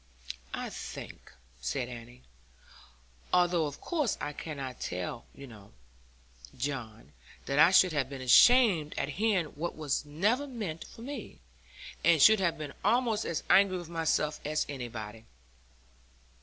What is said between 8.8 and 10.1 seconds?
at hearing what was